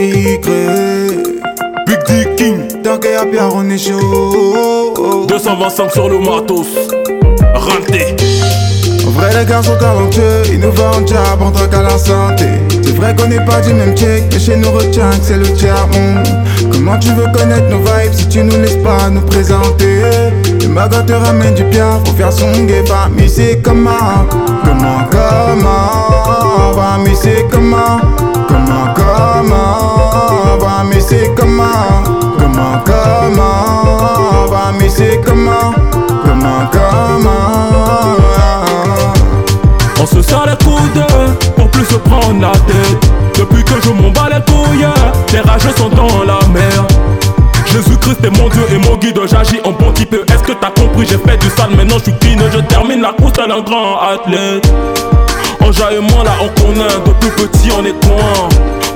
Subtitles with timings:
[1.87, 2.69] Big D King.
[2.85, 5.25] Y a Pierre, on est chaud.
[5.27, 6.67] 225 sur le matos.
[7.55, 8.15] Renté.
[9.07, 12.45] Vrai, les gars sont talentueux, ils nous vendent job entre qu'à la santé.
[12.83, 15.51] C'est vrai qu'on n'est pas du même check, mais chez nous retient que c'est le
[15.55, 16.29] tiers monde.
[16.71, 20.03] Comment tu veux connaître nos vibes si tu nous laisses pas nous présenter?
[20.61, 24.27] Le magot te ramène du bien, faut faire son gay, famille, c'est comment?
[24.63, 26.13] Comment, comment?
[27.15, 28.01] C'est comment?
[28.01, 28.42] Comment,
[33.03, 34.49] Comment,
[34.89, 35.73] c'est comment?
[36.25, 38.17] Comment, comment?
[40.01, 41.05] On se serre les coudes
[41.57, 43.11] pour plus se prendre la tête.
[43.39, 44.87] Depuis que je m'en bats les couilles,
[45.33, 46.87] les rageux sont dans la mer.
[47.67, 50.15] Jésus-Christ est mon Dieu et mon guide, j'agis en bon type.
[50.15, 51.07] Est-ce que t'as compris?
[51.09, 52.39] J'ai fait du sale, maintenant je suis clean.
[52.53, 54.71] Je termine la course tel un grand athlète.
[55.65, 58.49] En jaillement là on connaît, depuis petit on est coin.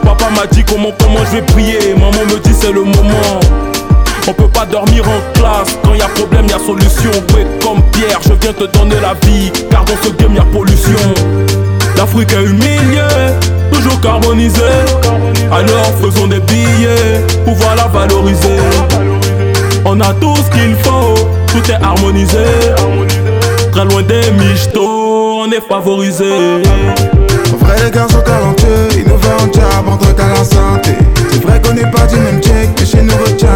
[0.04, 3.40] Papa m'a dit comment, comment je vais prier, maman me dit c'est le moment.
[4.28, 7.10] On peut pas dormir en classe, quand y a problème y a solution.
[7.32, 10.42] Ouais, comme Pierre, je viens te donner la vie, car dans ce game y a
[10.42, 10.98] pollution.
[11.96, 13.32] L'Afrique est humiliée,
[13.72, 14.62] toujours carbonisée.
[15.52, 18.58] Alors faisons des billets, pouvoir la valoriser.
[19.84, 21.14] On a tout ce qu'il faut,
[21.46, 22.44] tout est harmonisé.
[23.70, 26.62] Très loin des michtos, on est favorisé.
[27.60, 30.06] Vrai les gars sont talentueux, vendent job entre
[30.44, 30.90] santé.
[31.30, 33.55] C'est vrai qu'on n'est pas du même check, mais chez nous retient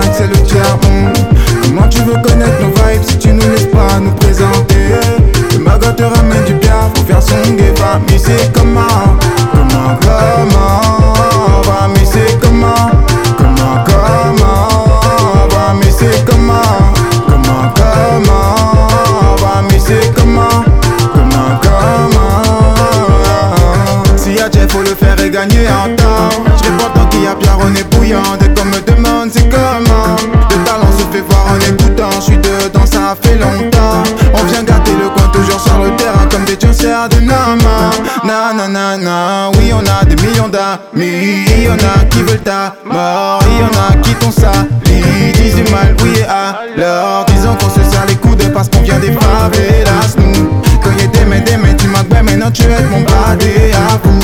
[33.43, 37.91] On vient gâter le coin, toujours sur le terrain comme des diocères de Nama.
[38.25, 41.45] Na na na na, oui, on a des millions d'amis.
[41.47, 43.43] Il y en a qui veulent ta mort.
[43.47, 45.33] Il y en a qui t'ont sali.
[45.35, 47.25] Disent du mal, oui, et alors.
[47.27, 50.61] Disons qu'on se serre les coudes parce qu'on vient des favelas, nous.
[50.83, 54.21] Quand y'a des mains, des mains, tu m'as maintenant tu es mon badé à vous.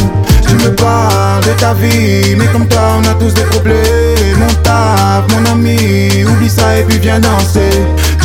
[0.47, 4.38] Tu me parles de ta vie, mais comme toi on a tous des problèmes.
[4.38, 7.71] Mon taf, mon ami, oublie ça et puis viens danser.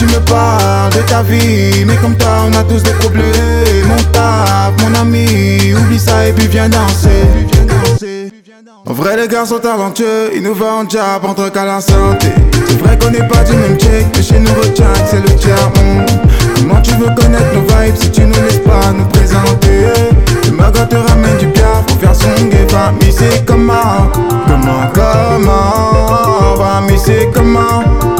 [0.01, 3.87] Tu me parles de ta vie, mais comme toi on a tous des problèmes.
[3.87, 7.21] Mon taf, mon ami, oublie ça et puis viens danser.
[8.87, 12.29] En vrai les gars sont talentueux, ils nous vendent job entre qu'à la santé.
[12.67, 15.29] C'est vrai qu'on n'est pas du même check, mais chez nous que c'est le
[15.79, 16.09] monde.
[16.55, 19.85] Comment tu veux connaître nos vibes si tu nous laisses pas nous présenter?
[20.45, 24.09] Le magot te ramène du bien, faut faire son gay, famille c'est comment?
[24.47, 26.55] Comment, comment?
[26.57, 28.10] Famille c'est comment?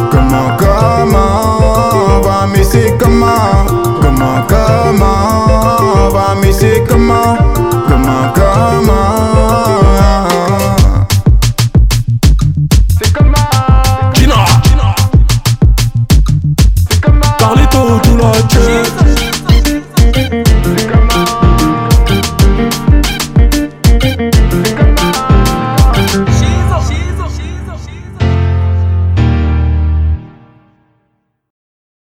[6.92, 7.61] come on.